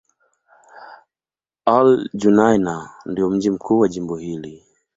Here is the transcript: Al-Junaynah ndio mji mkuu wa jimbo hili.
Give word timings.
Al-Junaynah 1.65 2.89
ndio 3.05 3.29
mji 3.29 3.49
mkuu 3.49 3.79
wa 3.79 3.87
jimbo 3.87 4.15
hili. 4.17 4.63